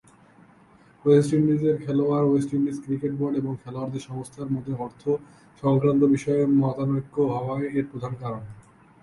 [1.05, 5.03] West ইন্ডিজের খেলায়াড়, West Indies cricket board এবং খেলোয়াড়দের সংস্থার মধ্যে অর্থ
[5.63, 8.41] সংক্রান্ত বিষয়ে মতানৈক্য হওয়াই এর প্রধান কারণ।